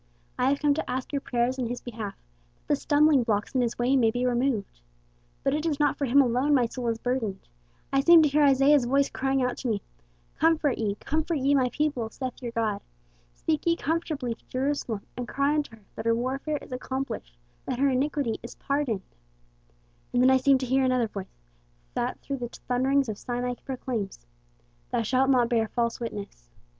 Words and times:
I 0.39 0.49
have 0.49 0.59
come 0.59 0.73
to 0.73 0.89
ask 0.89 1.13
your 1.13 1.21
prayers 1.21 1.59
in 1.59 1.67
his 1.67 1.79
behalf, 1.79 2.15
that 2.61 2.67
the 2.67 2.75
stumbling 2.75 3.21
blocks 3.21 3.53
in 3.53 3.61
his 3.61 3.77
way 3.77 3.95
may 3.95 4.09
be 4.09 4.25
removed. 4.25 4.81
But 5.43 5.53
it 5.53 5.63
is 5.63 5.79
not 5.79 5.95
for 5.95 6.05
him 6.05 6.23
alone 6.23 6.55
my 6.55 6.65
soul 6.65 6.87
is 6.87 6.97
burdened. 6.97 7.47
I 7.93 7.99
seem 7.99 8.23
to 8.23 8.27
hear 8.27 8.41
Isaiah's 8.41 8.85
voice 8.85 9.11
crying 9.11 9.43
out 9.43 9.57
to 9.57 9.67
me, 9.67 9.83
'Comfort 10.39 10.79
ye, 10.79 10.95
comfort 10.95 11.35
ye 11.37 11.53
my 11.53 11.69
people, 11.69 12.09
saith 12.09 12.41
your 12.41 12.51
God. 12.53 12.81
Speak 13.35 13.67
ye 13.67 13.75
comfortably 13.75 14.33
to 14.33 14.45
Jerusalem, 14.47 15.05
and 15.15 15.27
cry 15.27 15.53
unto 15.53 15.75
her 15.75 15.83
that 15.93 16.05
her 16.05 16.15
warfare 16.15 16.57
is 16.59 16.71
accomplished, 16.71 17.37
that 17.67 17.77
her 17.77 17.89
iniquity 17.89 18.39
is 18.41 18.55
pardoned.' 18.55 19.03
And 20.13 20.23
then 20.23 20.31
I 20.31 20.37
seem 20.37 20.57
to 20.57 20.65
hear 20.65 20.83
another 20.83 21.09
voice 21.09 21.37
that 21.93 22.19
through 22.21 22.37
the 22.37 22.49
thunderings 22.67 23.07
of 23.07 23.19
Sinai 23.19 23.53
proclaims, 23.63 24.25
'Thou 24.89 25.03
shalt 25.03 25.29
not 25.29 25.47
bear 25.47 25.67
false 25.67 25.99
witness.' 25.99 26.49